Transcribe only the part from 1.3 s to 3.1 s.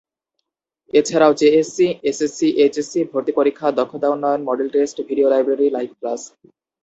JSC, SSC, HSC,